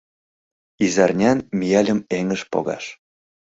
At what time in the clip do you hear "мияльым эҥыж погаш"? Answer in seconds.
1.57-2.85